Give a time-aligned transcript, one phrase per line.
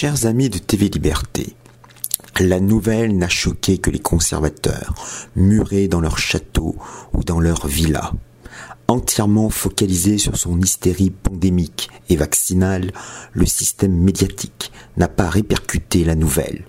[0.00, 1.56] Chers amis de TV Liberté,
[2.38, 4.94] la nouvelle n'a choqué que les conservateurs,
[5.34, 6.76] murés dans leur château
[7.12, 8.12] ou dans leur villa.
[8.86, 12.92] Entièrement focalisé sur son hystérie pandémique et vaccinale,
[13.32, 16.62] le système médiatique n'a pas répercuté la nouvelle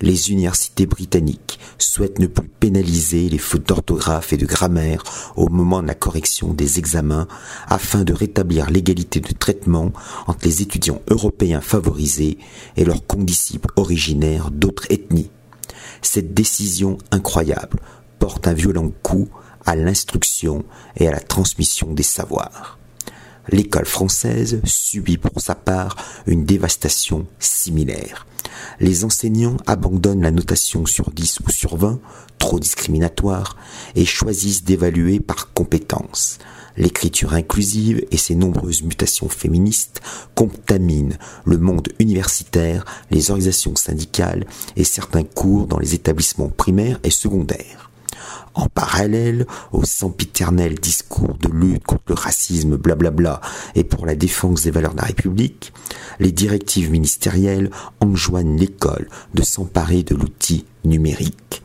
[0.00, 5.02] les universités britanniques souhaitent ne plus pénaliser les fautes d'orthographe et de grammaire
[5.36, 7.28] au moment de la correction des examens
[7.68, 9.92] afin de rétablir l'égalité de traitement
[10.26, 12.38] entre les étudiants européens favorisés
[12.76, 15.30] et leurs condisciples originaires d'autres ethnies.
[16.02, 17.80] Cette décision incroyable
[18.18, 19.28] porte un violent coup
[19.64, 20.64] à l'instruction
[20.96, 22.78] et à la transmission des savoirs.
[23.48, 28.26] L'école française subit pour sa part une dévastation similaire
[28.80, 32.00] les enseignants abandonnent la notation sur 10 ou sur 20,
[32.38, 33.56] trop discriminatoire,
[33.94, 36.38] et choisissent d'évaluer par compétence.
[36.76, 40.00] L'écriture inclusive et ses nombreuses mutations féministes
[40.34, 47.10] contaminent le monde universitaire, les organisations syndicales et certains cours dans les établissements primaires et
[47.10, 47.91] secondaires.
[48.54, 53.40] En parallèle au sempiternel discours de lutte contre le racisme blablabla
[53.74, 55.72] et pour la défense des valeurs de la République,
[56.20, 57.70] les directives ministérielles
[58.00, 61.62] enjoignent l'école de s'emparer de l'outil numérique.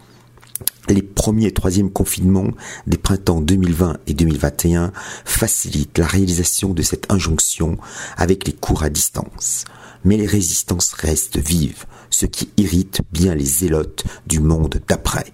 [0.89, 2.51] Les premiers et troisièmes confinements
[2.85, 4.93] des printemps 2020 et 2021
[5.25, 7.77] facilitent la réalisation de cette injonction
[8.15, 9.65] avec les cours à distance.
[10.05, 15.33] Mais les résistances restent vives, ce qui irrite bien les zélotes du monde d'après.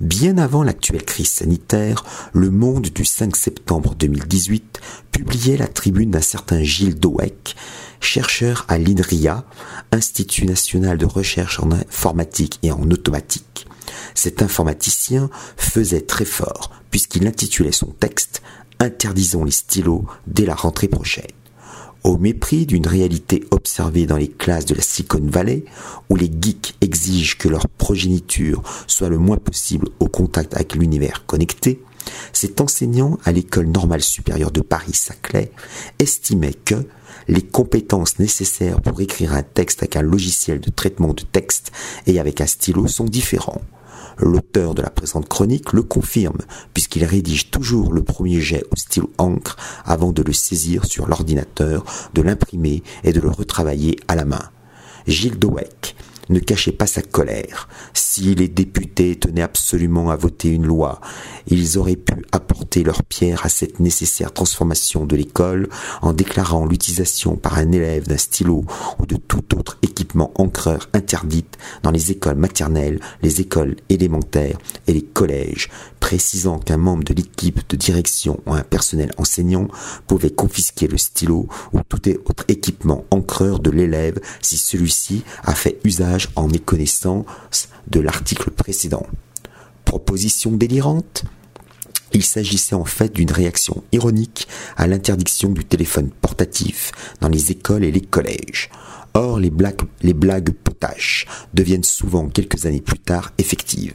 [0.00, 4.80] Bien avant l'actuelle crise sanitaire, Le Monde du 5 septembre 2018
[5.12, 7.54] publiait la tribune d'un certain Gilles Doeck,
[8.00, 9.44] chercheur à l'INRIA,
[9.92, 13.66] Institut national de recherche en informatique et en automatique.
[14.14, 18.42] Cet informaticien faisait très fort puisqu'il intitulait son texte
[18.80, 21.30] Interdisons les stylos dès la rentrée prochaine
[22.04, 25.64] au mépris d'une réalité observée dans les classes de la Silicon Valley,
[26.10, 31.24] où les geeks exigent que leur progéniture soit le moins possible au contact avec l'univers
[31.26, 31.80] connecté,
[32.32, 35.50] cet enseignant à l'école normale supérieure de Paris-Saclay
[35.98, 36.86] estimait que
[37.28, 41.72] les compétences nécessaires pour écrire un texte avec un logiciel de traitement de texte
[42.06, 43.62] et avec un stylo sont différents.
[44.18, 46.38] L'auteur de la présente chronique le confirme,
[46.72, 51.84] puisqu'il rédige toujours le premier jet au stylo encre avant de le saisir sur l'ordinateur,
[52.14, 54.50] de l'imprimer et de le retravailler à la main.
[55.06, 55.96] Gilles Doweck
[56.28, 57.68] ne cachait pas sa colère.
[57.92, 61.00] Si les députés tenaient absolument à voter une loi,
[61.46, 65.68] ils auraient pu apporter leur pierre à cette nécessaire transformation de l'école
[66.02, 68.64] en déclarant l'utilisation par un élève d'un stylo
[68.98, 74.92] ou de tout autre équipement encreur interdite dans les écoles maternelles, les écoles élémentaires et
[74.92, 75.70] les collèges,
[76.00, 79.68] précisant qu'un membre de l'équipe de direction ou un personnel enseignant
[80.06, 85.78] pouvait confisquer le stylo ou tout autre équipement encreur de l'élève si celui-ci a fait
[85.84, 89.06] usage en méconnaissance de l'article précédent.
[89.84, 91.24] Proposition délirante
[92.14, 97.84] il s'agissait en fait d'une réaction ironique à l'interdiction du téléphone portatif dans les écoles
[97.84, 98.70] et les collèges.
[99.16, 103.94] Or, les blagues, potaches deviennent souvent quelques années plus tard effectives.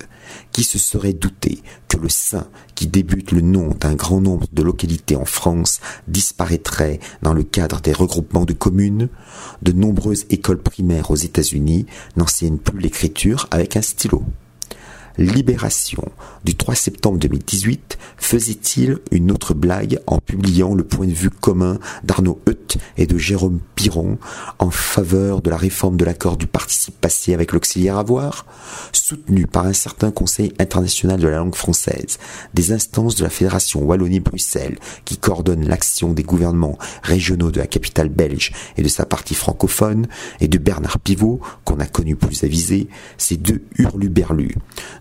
[0.54, 4.64] Qui se serait douté que le sein qui débute le nom d'un grand nombre de
[4.64, 9.10] localités en France disparaîtrait dans le cadre des regroupements de communes?
[9.62, 11.86] De nombreuses écoles primaires aux États-Unis
[12.16, 14.24] n'enseignent plus l'écriture avec un stylo.
[15.20, 16.06] Libération
[16.46, 21.78] du 3 septembre 2018 faisait-il une autre blague en publiant le point de vue commun
[22.06, 24.18] d'Arnaud Hutt et de Jérôme Piron
[24.60, 28.46] en faveur de la réforme de l'accord du participe passé avec l'auxiliaire avoir,
[28.94, 32.18] soutenu par un certain Conseil international de la langue française,
[32.54, 38.08] des instances de la Fédération Wallonie-Bruxelles qui coordonnent l'action des gouvernements régionaux de la capitale
[38.08, 40.08] belge et de sa partie francophone,
[40.40, 42.88] et de Bernard Pivot, qu'on a connu plus avisé,
[43.18, 44.56] ces deux hurluberlus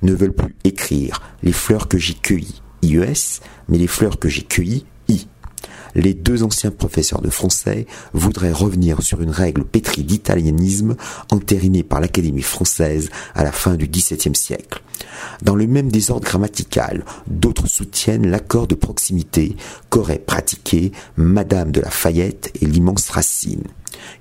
[0.08, 4.42] ne veulent plus écrire les fleurs que j'ai cueillies, IES, mais les fleurs que j'ai
[4.42, 5.26] cueillies, I.
[5.94, 10.96] Les deux anciens professeurs de français voudraient revenir sur une règle pétrie d'italianisme
[11.30, 14.82] entérinée par l'Académie française à la fin du XVIIe siècle.
[15.42, 19.56] Dans le même désordre grammatical, d'autres soutiennent l'accord de proximité
[19.90, 23.64] qu'aurait pratiqué Madame de la Fayette et l'immense Racine.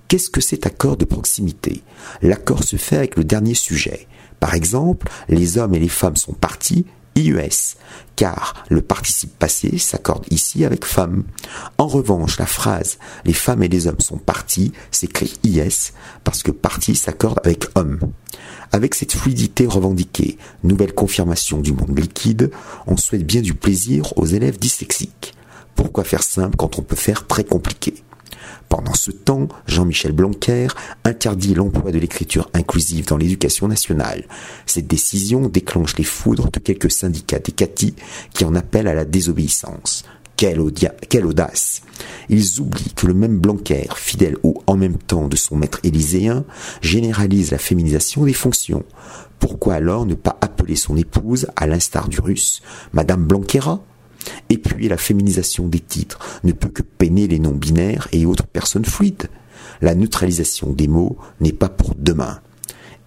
[0.08, 1.84] Qu'est-ce que cet accord de proximité?
[2.22, 4.08] L'accord se fait avec le dernier sujet.
[4.40, 6.86] Par exemple, les hommes et les femmes sont partis,
[7.18, 7.76] IES,
[8.16, 11.24] car le participe passé s'accorde ici avec femme.
[11.78, 15.94] En revanche, la phrase les femmes et les hommes sont partis s'écrit IS
[16.24, 18.00] parce que parti s'accorde avec homme.
[18.72, 22.52] Avec cette fluidité revendiquée, nouvelle confirmation du monde liquide,
[22.86, 25.34] on souhaite bien du plaisir aux élèves dyslexiques.
[25.76, 28.04] Pourquoi faire simple quand on peut faire très compliqué?
[28.78, 30.68] Pendant ce temps, Jean-Michel Blanquer
[31.04, 34.28] interdit l'emploi de l'écriture inclusive dans l'éducation nationale.
[34.68, 37.96] Cette décision déclenche les foudres de quelques syndicats d'Ecati
[38.36, 40.06] qui en appellent à la désobéissance.
[40.36, 41.82] Quelle, audace
[42.30, 46.46] Ils oublient que le même Blanquer, fidèle au en même temps de son maître élyséen,
[46.84, 48.84] généralise la féminisation des fonctions.
[49.40, 52.62] Pourquoi alors ne pas appeler son épouse, à l'instar du russe,
[52.94, 53.82] Madame Blanquera?
[54.50, 58.86] Et puis la féminisation des titres ne peut que peiner les non-binaires et autres personnes
[58.86, 59.28] fluides.
[59.82, 62.40] La neutralisation des mots n'est pas pour demain.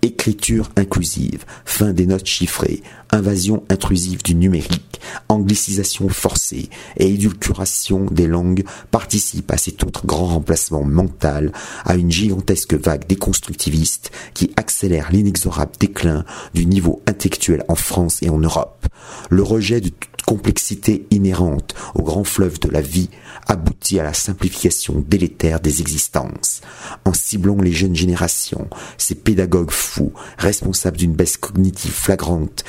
[0.02, 2.82] Écriture inclusive, fin des notes chiffrées,
[3.12, 10.26] invasion intrusive du numérique, anglicisation forcée et édulcuration des langues participent à cet autre grand
[10.26, 11.52] remplacement mental,
[11.84, 16.24] à une gigantesque vague déconstructiviste qui accélère l'inexorable déclin
[16.54, 18.86] du niveau intellectuel en France et en Europe.
[19.28, 19.90] Le rejet de
[20.26, 23.10] complexité inhérente au grand fleuve de la vie
[23.48, 26.60] aboutit à la simplification délétère des existences.
[27.04, 32.64] En ciblant les jeunes générations, ces pédagogues fous, responsables d'une baisse cognitive flagrante,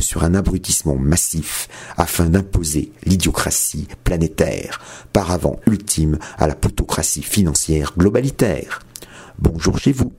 [0.00, 4.80] sur un abrutissement massif afin d'imposer l'idiocratie planétaire,
[5.12, 8.80] paravent ultime à la plutocratie financière globalitaire.
[9.38, 10.12] Bonjour chez vous.